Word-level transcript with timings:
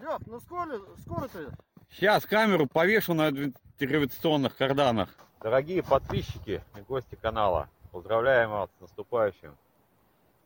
Лёд, 0.00 0.22
ну 0.26 0.40
скоро, 0.40 0.78
скоро 1.02 1.28
ты? 1.28 1.48
Сейчас 1.90 2.24
камеру 2.26 2.66
повешу 2.66 3.14
на 3.14 3.30
гравитационных 3.78 4.56
карданах. 4.56 5.08
Дорогие 5.40 5.82
подписчики 5.82 6.62
и 6.76 6.80
гости 6.80 7.14
канала, 7.14 7.68
поздравляем 7.92 8.50
вас 8.50 8.70
с 8.78 8.80
наступающим 8.80 9.56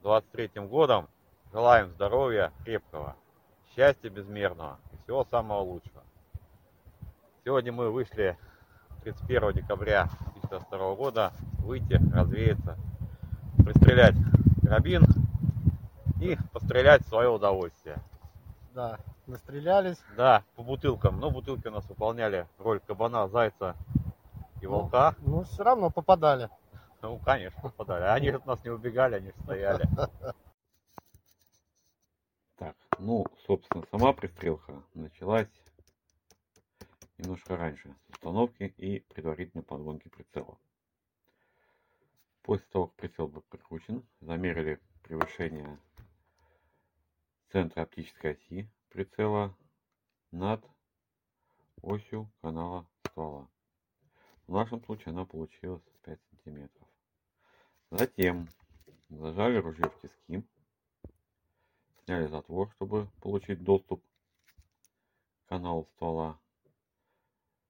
23 0.03 0.51
годом. 0.67 1.09
Желаем 1.53 1.89
здоровья 1.91 2.53
крепкого, 2.65 3.17
счастья 3.75 4.11
безмерного 4.11 4.79
и 4.93 4.97
всего 5.03 5.25
самого 5.25 5.61
лучшего. 5.61 6.03
Сегодня 7.45 7.73
мы 7.73 7.91
вышли 7.91 8.37
31 9.03 9.53
декабря 9.55 10.11
2022 10.43 10.95
года 10.95 11.33
выйти, 11.61 11.99
развеяться, 12.13 12.77
пристрелять 13.65 14.17
карабин 14.63 15.05
и 16.21 16.37
пострелять 16.53 17.07
в 17.07 17.09
свое 17.09 17.31
удовольствие. 17.31 17.97
Да, 18.75 18.99
настрелялись. 19.29 19.99
Да, 20.17 20.45
по 20.57 20.63
бутылкам. 20.63 21.21
Но 21.21 21.31
бутылки 21.31 21.69
у 21.69 21.71
нас 21.71 21.89
выполняли 21.89 22.49
роль 22.59 22.81
кабана, 22.81 23.29
зайца 23.29 23.77
и 24.61 24.67
волка. 24.67 25.15
Ну, 25.19 25.37
ну 25.37 25.43
все 25.45 25.63
равно 25.63 25.91
попадали. 25.91 26.51
Ну, 27.03 27.19
конечно, 27.19 27.61
попадали. 27.63 28.05
Они 28.05 28.29
от 28.31 28.45
нас 28.47 28.65
не 28.65 28.71
убегали, 28.71 29.17
они 29.17 29.33
стояли. 29.45 29.87
Так, 32.57 32.75
ну, 32.99 33.25
собственно, 33.47 33.85
сама 33.91 34.13
пристрелка 34.13 34.83
началась 34.95 35.47
немножко 37.19 37.57
раньше, 37.57 37.95
с 38.09 38.15
установки 38.15 38.75
и 38.77 39.01
предварительной 39.01 39.65
подгонки 39.65 40.09
прицела. 40.09 40.59
После 42.43 42.67
того, 42.73 42.87
как 42.87 42.97
прицел 42.97 43.29
был 43.29 43.43
прикручен, 43.43 44.03
замерили 44.21 44.81
превышение 45.03 45.79
центра 47.53 47.83
оптической 47.83 48.33
оси 48.33 48.69
прицела 48.89 49.57
над 50.31 50.65
осью 51.83 52.31
канала 52.41 52.87
ствола. 53.07 53.49
В 54.47 54.55
нашем 54.55 54.83
случае 54.85 55.13
она 55.13 55.25
получилась 55.25 55.83
5 56.03 56.21
сантиметров. 56.31 56.89
Затем 57.91 58.49
зажали 59.09 59.59
ружье 59.59 59.89
в 59.89 60.01
тиски, 60.01 60.43
сняли 62.05 62.27
затвор, 62.27 62.71
чтобы 62.73 63.09
получить 63.21 63.63
доступ 63.63 64.03
к 65.45 65.49
каналу 65.49 65.87
ствола 65.95 66.39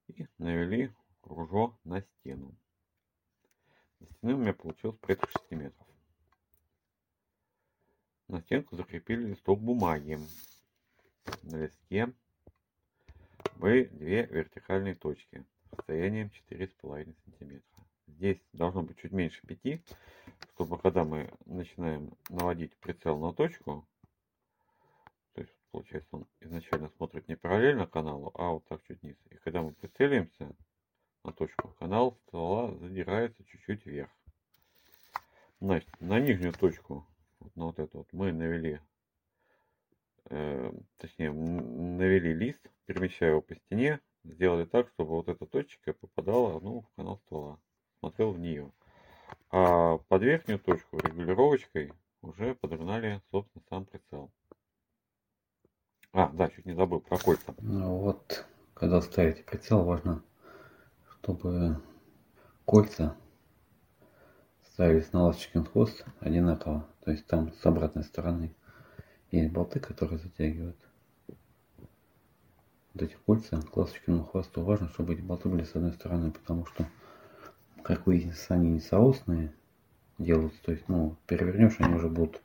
и 0.09 0.27
навели 0.39 0.93
ружье 1.23 1.77
на 1.85 2.01
стену. 2.03 2.55
На 4.01 4.07
стены 4.07 4.35
у 4.35 4.39
меня 4.39 4.55
получилось 4.55 4.99
порядка 4.99 5.29
6 5.31 5.51
метров. 5.53 5.87
На 8.29 8.41
стенку 8.43 8.77
закрепили 8.77 9.31
листок 9.31 9.61
бумаги. 9.61 10.19
На 11.43 11.57
листке 11.57 12.13
были 13.57 13.85
две 13.85 14.27
вертикальные 14.27 14.95
точки 14.95 15.45
расстоянием 15.73 16.31
4,5 16.51 17.15
сантиметра. 17.25 17.85
Здесь 18.07 18.39
должно 18.53 18.83
быть 18.83 18.99
чуть 18.99 19.13
меньше 19.13 19.41
5, 19.47 19.81
чтобы 20.55 20.79
когда 20.79 21.05
мы 21.05 21.31
начинаем 21.47 22.13
наводить 22.29 22.77
прицел 22.77 23.19
на 23.19 23.33
точку, 23.33 23.87
то 25.35 25.43
есть 25.43 25.55
получается 25.71 26.09
он 26.13 26.27
изначально 26.41 26.91
смотрит 26.97 27.29
не 27.29 27.37
параллельно 27.37 27.87
каналу, 27.87 28.31
а 28.35 28.51
вот 28.51 28.65
так 28.67 28.83
чуть 28.85 29.03
вниз. 29.03 29.17
И 29.31 29.37
когда 29.37 29.63
мы 29.63 29.73
прицеливаемся 29.73 30.55
на 31.25 31.33
точку, 31.33 31.69
канал 31.79 32.19
ствола 32.27 32.75
задирается 32.79 33.45
чуть-чуть 33.45 33.87
вверх. 33.87 34.11
Значит, 35.61 35.89
на 36.01 36.21
нижнюю 36.21 36.53
точку 36.53 37.07
вот 37.41 37.57
на 37.57 37.67
вот 37.67 37.79
это 37.79 37.99
вот 37.99 38.13
мы 38.13 38.33
навели, 38.33 38.81
э, 40.27 40.73
точнее, 40.99 41.33
навели 41.33 42.35
лист, 42.35 42.61
перемещая 42.87 43.31
его 43.31 43.41
по 43.41 43.55
стене, 43.55 44.01
сделали 44.25 44.65
так, 44.65 44.89
чтобы 44.91 45.11
вот 45.11 45.29
эта 45.29 45.47
точка 45.47 45.93
попадала 45.95 46.61
ну, 46.61 46.83
в 46.83 46.97
канал 46.97 47.19
ствола, 47.27 47.59
смотрел 48.01 48.33
в 48.33 48.39
нее. 48.39 48.71
А 49.51 49.99
под 49.99 50.23
верхнюю 50.23 50.59
точку 50.59 50.99
регулировочкой 50.99 51.93
уже 52.23 52.55
подогнали, 52.55 53.23
собственно, 53.31 53.65
сам 53.69 53.87
прицел. 53.87 54.31
А, 56.13 56.29
да, 56.31 56.49
чуть 56.49 56.67
не 56.67 56.75
забыл 56.75 57.01
про 57.01 57.19
кольца. 57.19 57.55
Ну, 57.59 57.99
вот, 57.99 58.47
когда 58.75 59.01
ставите 59.01 59.43
прицел, 59.43 59.85
важно, 59.85 60.23
чтобы 61.11 61.81
кольца 62.65 63.17
ставились 64.63 65.13
на 65.13 65.25
ласточкин 65.25 65.65
хвост 65.65 66.05
одинаково. 66.21 66.87
То 67.05 67.11
есть 67.11 67.27
там 67.27 67.53
с 67.53 67.67
обратной 67.67 68.05
стороны 68.05 68.55
есть 69.31 69.53
болты, 69.53 69.81
которые 69.81 70.19
затягивают. 70.19 70.88
Вот 72.95 73.03
эти 73.03 73.17
кольца 73.27 73.61
к 73.61 73.77
ласточкиному 73.77 74.25
хвосту 74.25 74.63
важно, 74.63 74.89
чтобы 74.89 75.15
эти 75.15 75.21
болты 75.21 75.49
были 75.49 75.65
с 75.65 75.75
одной 75.75 75.93
стороны, 75.93 76.31
потому 76.31 76.67
что, 76.67 76.87
как 77.83 78.07
выяснится, 78.07 78.55
они 78.55 78.71
не 78.71 78.81
соосные 78.81 79.53
делаются. 80.19 80.63
То 80.63 80.73
есть, 80.73 80.89
ну, 80.89 81.17
перевернешь, 81.27 81.77
они 81.79 81.95
уже 81.95 82.09
будут 82.09 82.43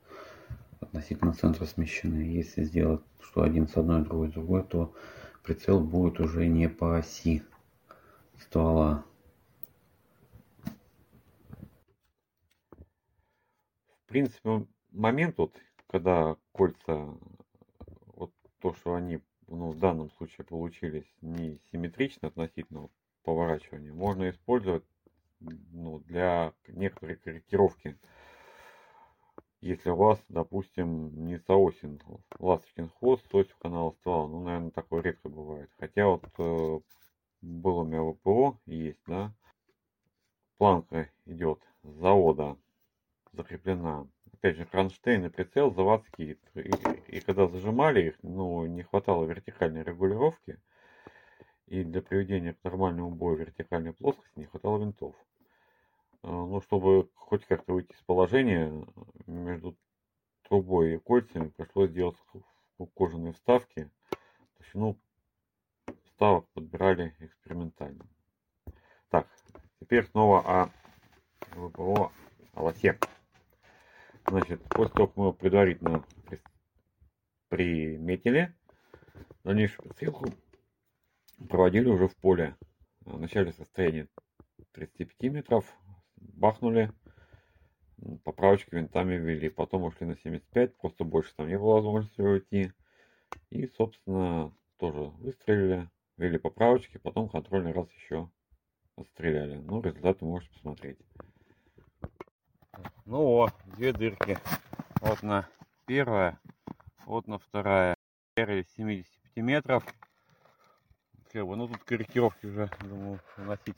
относительно 0.80 1.34
центра 1.34 1.66
смещены. 1.66 2.22
Если 2.22 2.64
сделать, 2.64 3.02
что 3.22 3.42
один 3.42 3.68
с 3.68 3.78
одной, 3.78 4.04
другой 4.04 4.30
с 4.30 4.34
другой, 4.34 4.64
то 4.64 4.94
прицел 5.44 5.80
будет 5.80 6.20
уже 6.20 6.48
не 6.48 6.70
по 6.70 6.98
оси 6.98 7.44
ствола, 8.40 9.06
принципе, 14.14 14.68
момент 14.92 15.40
вот, 15.40 15.56
когда 15.88 16.38
кольца, 16.52 17.16
вот 18.16 18.32
то, 18.60 18.72
что 18.76 18.94
они 18.94 19.20
ну, 19.56 19.72
в 19.72 19.80
данном 19.80 20.10
случае 20.12 20.46
получились 20.46 21.08
не 21.22 21.60
симметрично 21.72 22.28
относительно 22.28 22.90
поворачивания, 23.24 23.94
можно 23.94 24.30
использовать 24.30 24.84
ну, 25.40 26.00
для 26.00 26.54
некоторой 26.68 27.16
корректировки. 27.16 27.98
Если 29.62 29.90
у 29.90 29.96
вас, 29.96 30.20
допустим, 30.28 31.26
не 31.26 31.40
соосен 31.40 32.02
ласточкин 32.40 32.90
хвост 32.90 33.24
с 33.30 33.34
осью 33.34 33.56
канала 33.60 33.92
ствола, 33.92 34.28
ну, 34.28 34.44
наверное, 34.44 34.72
такое 34.72 35.02
редко 35.02 35.30
бывает. 35.30 35.70
Хотя 35.80 36.08
вот 36.08 36.26
э, 36.38 36.80
был 37.42 37.78
у 37.78 37.86
меня 37.86 38.04
ВПО, 38.04 38.60
есть, 38.66 39.00
да, 39.08 39.34
планка 40.58 41.10
идет 41.26 41.60
с 41.84 41.90
завода 42.00 42.58
закреплена. 43.32 44.08
Опять 44.44 44.58
же, 44.58 44.66
кронштейн 44.66 45.26
и 45.26 45.30
прицел 45.30 45.74
заводские. 45.74 46.38
И, 46.56 46.70
и 47.08 47.22
когда 47.22 47.48
зажимали 47.48 48.08
их, 48.08 48.16
ну, 48.24 48.66
не 48.66 48.84
хватало 48.84 49.24
вертикальной 49.24 49.84
регулировки. 49.84 50.60
И 51.68 51.86
для 51.86 52.02
приведения 52.02 52.54
к 52.54 52.62
нормальному 52.66 53.12
бою 53.12 53.38
вертикальной 53.38 53.94
плоскости 53.94 54.38
не 54.38 54.44
хватало 54.44 54.80
винтов. 54.80 55.16
А, 56.24 56.28
ну, 56.28 56.60
чтобы 56.60 57.08
хоть 57.16 57.46
как-то 57.46 57.72
выйти 57.72 57.94
из 57.94 58.02
положения, 58.02 58.86
между 59.28 59.78
трубой 60.50 60.96
и 60.96 60.98
кольцами 60.98 61.48
пришлось 61.48 61.92
делать 61.92 62.18
кожаные 62.96 63.32
вставки. 63.32 63.90
Толщину 64.58 64.98
вставок 66.04 66.50
подбирали 66.50 67.16
экспериментально. 67.20 68.06
Так, 69.08 69.26
теперь 69.80 70.06
снова 70.08 70.42
о 70.42 70.70
ВПО 71.56 72.12
о 72.56 72.62
лосе. 72.62 73.00
Значит, 74.28 74.62
после 74.70 74.94
того, 74.94 75.08
как 75.08 75.18
мы 75.18 75.24
его 75.26 75.34
предварительно 75.34 76.06
приметили, 77.50 78.56
дальнейшую 79.44 79.88
подстрелку 79.88 80.26
проводили 81.50 81.88
уже 81.88 82.08
в 82.08 82.16
поле. 82.16 82.56
В 83.02 83.20
начале 83.20 83.52
состояния 83.52 84.08
35 84.72 85.32
метров, 85.32 85.66
бахнули, 86.16 86.92
поправочки 88.24 88.74
винтами 88.74 89.16
ввели, 89.16 89.50
потом 89.50 89.84
ушли 89.84 90.08
на 90.08 90.16
75, 90.16 90.78
просто 90.78 91.04
больше 91.04 91.36
там 91.36 91.48
не 91.48 91.58
было 91.58 91.74
возможности 91.74 92.22
уйти. 92.22 92.72
И, 93.50 93.68
собственно, 93.68 94.54
тоже 94.78 95.00
выстрелили, 95.00 95.90
ввели 96.18 96.38
поправочки, 96.38 96.98
потом 96.98 97.30
контрольный 97.30 97.72
раз 97.72 97.92
еще 97.92 98.30
отстреляли. 98.96 99.58
Ну, 99.58 99.82
результаты 99.82 100.26
можете 100.26 100.54
посмотреть. 100.54 101.00
Ну 103.06 103.22
о, 103.22 103.50
две 103.76 103.94
дырки. 103.94 104.38
Вот 105.02 105.22
на 105.24 105.48
первая, 105.86 106.40
вот 107.06 107.28
на 107.28 107.38
вторая. 107.38 107.96
Мерили 108.36 108.66
75 108.76 109.44
метров. 109.44 109.86
Как 111.32 111.46
бы, 111.46 111.56
ну 111.56 111.68
тут 111.68 111.84
корректировки 111.84 112.48
уже, 112.48 112.70
думаю, 112.82 113.20
наносить 113.38 113.76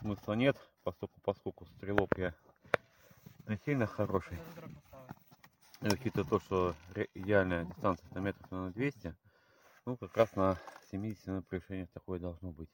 смысла 0.00 0.32
нет, 0.32 0.56
поскольку, 0.82 1.20
поскольку 1.22 1.66
стрелок 1.66 2.16
я 2.16 2.34
не 3.46 3.58
сильно 3.64 3.86
хороший. 3.86 4.38
Это 5.80 5.96
какие-то 5.96 6.24
то, 6.24 6.40
что 6.40 6.74
идеальная 7.14 7.64
дистанция 7.64 8.08
на 8.14 8.18
метров 8.18 8.50
на 8.50 8.70
200. 8.70 9.14
Ну, 9.84 9.96
как 9.96 10.16
раз 10.16 10.34
на 10.34 10.58
70 10.90 11.26
на 11.26 11.42
превышение 11.42 11.86
такое 11.86 12.18
должно 12.18 12.50
быть. 12.50 12.70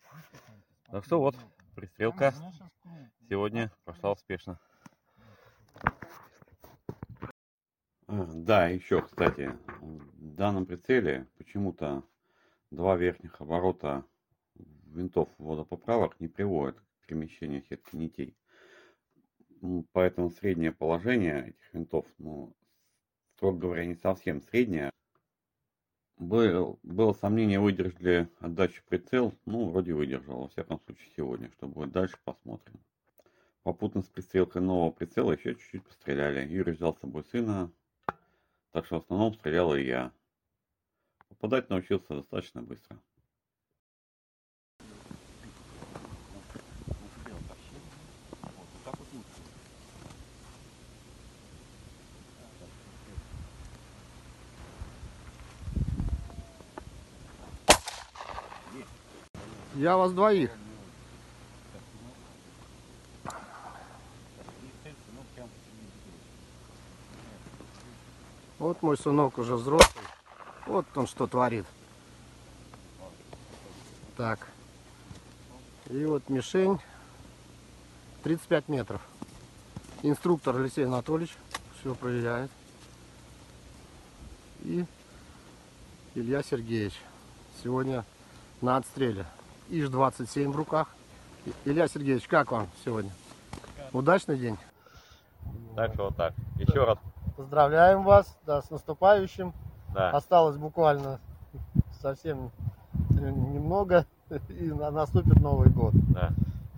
Так 0.86 1.04
что 1.04 1.20
вот, 1.20 1.36
пристрелка 1.74 2.32
сегодня 3.28 3.70
прошла 3.84 4.12
успешно. 4.12 4.58
Да, 8.28 8.68
еще, 8.68 9.02
кстати, 9.02 9.56
В 9.80 10.34
данном 10.34 10.66
прицеле 10.66 11.26
почему-то 11.38 12.02
два 12.70 12.96
верхних 12.96 13.40
оборота 13.40 14.04
винтов 14.86 15.28
водопоправок 15.38 16.18
не 16.20 16.28
приводят 16.28 16.78
к 16.78 17.06
перемещению 17.06 17.62
сетки 17.68 17.96
нитей. 17.96 18.36
Поэтому 19.92 20.30
среднее 20.30 20.72
положение 20.72 21.50
этих 21.50 21.74
винтов, 21.74 22.06
ну, 22.18 22.54
строго 23.36 23.58
говоря, 23.58 23.86
не 23.86 23.94
совсем 23.94 24.42
среднее. 24.42 24.90
Был, 26.16 26.78
было 26.82 27.12
сомнение, 27.12 27.60
выдержит 27.60 28.00
ли 28.00 28.28
отдачу 28.38 28.82
прицел. 28.88 29.34
Ну, 29.46 29.70
вроде 29.70 29.92
выдержал, 29.92 30.42
во 30.42 30.48
всяком 30.48 30.80
случае, 30.80 31.10
сегодня. 31.16 31.50
Что 31.52 31.66
будет 31.66 31.90
дальше, 31.92 32.16
посмотрим. 32.24 32.80
Попутно 33.62 34.02
с 34.02 34.08
пристрелкой 34.08 34.62
нового 34.62 34.90
прицела 34.90 35.32
еще 35.32 35.54
чуть-чуть 35.54 35.84
постреляли. 35.84 36.46
Юрий 36.48 36.72
взял 36.72 36.94
с 36.96 37.00
собой 37.00 37.24
сына, 37.24 37.72
так 38.72 38.86
что 38.86 39.00
в 39.00 39.04
основном 39.04 39.34
стрелял 39.34 39.74
и 39.74 39.84
я. 39.84 40.12
Попадать 41.28 41.70
научился 41.70 42.14
достаточно 42.14 42.62
быстро. 42.62 42.98
Я 59.74 59.96
вас 59.96 60.12
двоих. 60.12 60.50
Вот 68.62 68.80
мой 68.80 68.96
сынок 68.96 69.38
уже 69.38 69.56
взрослый. 69.56 70.04
Вот 70.68 70.86
он 70.94 71.08
что 71.08 71.26
творит. 71.26 71.66
Так. 74.16 74.46
И 75.90 76.04
вот 76.04 76.28
мишень 76.28 76.78
35 78.22 78.68
метров. 78.68 79.00
Инструктор 80.04 80.54
Алексей 80.54 80.86
Анатольевич 80.86 81.36
все 81.80 81.96
проверяет. 81.96 82.52
И 84.60 84.84
Илья 86.14 86.44
Сергеевич 86.44 86.94
сегодня 87.64 88.04
на 88.60 88.76
отстреле. 88.76 89.26
ИЖ-27 89.70 90.52
в 90.52 90.54
руках. 90.54 90.86
Илья 91.64 91.88
Сергеевич, 91.88 92.28
как 92.28 92.52
вам 92.52 92.68
сегодня? 92.84 93.10
Удачный 93.92 94.38
день? 94.38 94.56
Так 95.74 95.94
что 95.94 96.04
вот 96.04 96.16
так. 96.16 96.32
Еще 96.60 96.84
раз, 96.84 96.98
Поздравляем 97.36 98.02
вас, 98.04 98.36
да, 98.46 98.60
с 98.62 98.70
наступающим. 98.70 99.52
да. 99.94 100.10
Осталось 100.10 100.56
буквально 100.56 101.18
совсем 102.00 102.50
немного, 103.10 104.06
и 104.48 104.70
на- 104.70 104.90
наступит 104.90 105.40
Новый 105.40 105.70
год. 105.70 105.94
Да. 106.10 106.30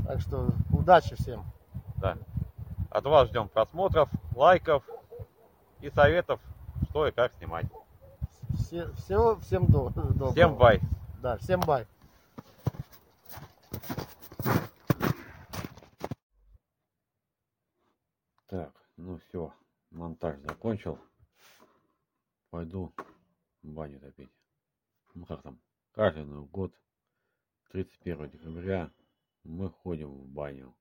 Так 0.06 0.20
что 0.20 0.50
удачи 0.70 1.14
всем. 1.16 1.44
Да. 1.96 2.16
От 2.90 3.04
вас 3.04 3.28
ждем 3.28 3.48
просмотров, 3.48 4.08
лайков 4.34 4.84
и 5.80 5.90
советов, 5.90 6.40
что 6.90 7.06
и 7.08 7.10
как 7.12 7.32
снимать. 7.38 7.66
Все, 8.58 8.92
всего 8.94 9.36
всем 9.36 9.66
до- 9.66 9.90
доброго. 9.90 10.32
Всем 10.32 10.54
бай! 10.56 10.80
Да, 11.20 11.36
всем 11.38 11.60
бай. 11.60 11.86
Так, 18.46 18.72
ну 18.96 19.18
все, 19.18 19.52
монтаж 19.94 20.38
закончил. 20.40 20.98
Пойду 22.50 22.92
баню 23.62 24.00
топить. 24.00 24.30
Ну 25.14 25.26
как 25.26 25.42
там, 25.42 25.60
каждый 25.92 26.24
Новый 26.24 26.48
год, 26.48 26.74
31 27.70 28.30
декабря, 28.30 28.92
мы 29.44 29.70
ходим 29.70 30.10
в 30.10 30.26
баню. 30.26 30.74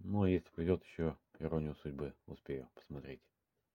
Ну, 0.00 0.22
а 0.22 0.30
если 0.30 0.48
придет 0.50 0.82
еще 0.84 1.16
иронию 1.38 1.74
судьбы, 1.76 2.14
успею 2.26 2.68
посмотреть. 2.74 3.22